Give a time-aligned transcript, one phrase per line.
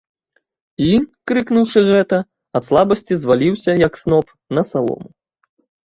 [0.85, 0.87] І,
[1.33, 2.17] крыкнуўшы гэта,
[2.57, 4.27] ад слабасці зваліўся, як сноп,
[4.61, 5.07] на салому.